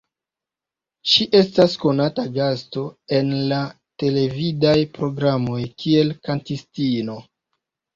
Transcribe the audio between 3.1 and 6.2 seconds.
en la televidaj programoj kiel